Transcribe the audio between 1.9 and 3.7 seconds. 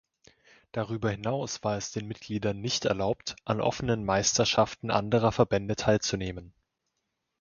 den Mitgliedern nicht erlaubt, an